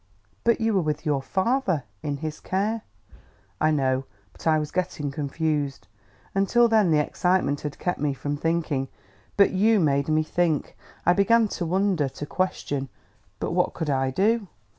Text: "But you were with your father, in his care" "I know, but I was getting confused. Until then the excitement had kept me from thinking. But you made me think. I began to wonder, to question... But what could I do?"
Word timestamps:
"But 0.43 0.59
you 0.59 0.73
were 0.73 0.81
with 0.81 1.05
your 1.05 1.21
father, 1.21 1.83
in 2.01 2.17
his 2.17 2.39
care" 2.39 2.81
"I 3.61 3.69
know, 3.69 4.05
but 4.31 4.47
I 4.47 4.57
was 4.57 4.71
getting 4.71 5.11
confused. 5.11 5.87
Until 6.33 6.67
then 6.67 6.89
the 6.89 6.97
excitement 6.97 7.61
had 7.61 7.77
kept 7.77 7.99
me 7.99 8.15
from 8.15 8.35
thinking. 8.35 8.87
But 9.37 9.51
you 9.51 9.79
made 9.79 10.07
me 10.07 10.23
think. 10.23 10.75
I 11.05 11.13
began 11.13 11.47
to 11.49 11.67
wonder, 11.67 12.09
to 12.09 12.25
question... 12.25 12.89
But 13.39 13.51
what 13.51 13.75
could 13.75 13.91
I 13.91 14.09
do?" 14.09 14.47